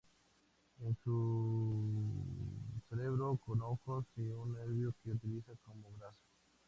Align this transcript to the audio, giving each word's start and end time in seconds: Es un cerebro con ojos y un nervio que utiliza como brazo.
Es 0.79 0.97
un 1.05 2.81
cerebro 2.89 3.37
con 3.45 3.61
ojos 3.61 4.03
y 4.17 4.21
un 4.31 4.53
nervio 4.53 4.95
que 5.03 5.11
utiliza 5.11 5.51
como 5.63 5.91
brazo. 5.91 6.17